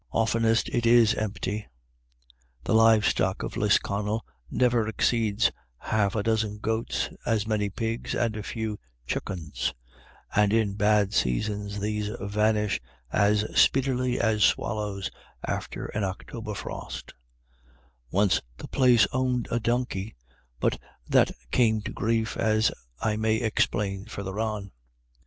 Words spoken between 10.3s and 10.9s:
and in